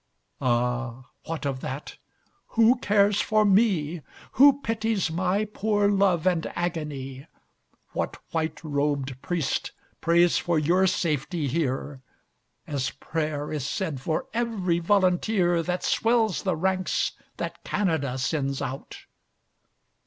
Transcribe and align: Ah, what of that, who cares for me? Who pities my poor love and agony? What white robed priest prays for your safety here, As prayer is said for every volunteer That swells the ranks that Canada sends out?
Ah, 0.41 1.11
what 1.25 1.45
of 1.45 1.59
that, 1.61 1.97
who 2.57 2.77
cares 2.79 3.21
for 3.21 3.45
me? 3.45 4.01
Who 4.31 4.59
pities 4.63 5.11
my 5.11 5.45
poor 5.45 5.87
love 5.89 6.25
and 6.25 6.51
agony? 6.55 7.27
What 7.91 8.17
white 8.31 8.63
robed 8.63 9.21
priest 9.21 9.73
prays 10.01 10.39
for 10.39 10.57
your 10.57 10.87
safety 10.87 11.47
here, 11.47 12.01
As 12.65 12.89
prayer 12.89 13.51
is 13.53 13.67
said 13.67 14.01
for 14.01 14.25
every 14.33 14.79
volunteer 14.79 15.61
That 15.61 15.83
swells 15.83 16.41
the 16.41 16.55
ranks 16.55 17.11
that 17.37 17.63
Canada 17.63 18.17
sends 18.17 18.59
out? 18.59 19.05